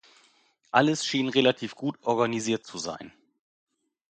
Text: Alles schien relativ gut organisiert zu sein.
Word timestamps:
Alles 0.71 1.05
schien 1.05 1.29
relativ 1.29 1.75
gut 1.75 1.95
organisiert 2.01 2.65
zu 2.65 2.79
sein. 2.79 3.13